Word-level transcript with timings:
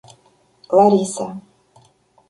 Лариса 0.75 1.27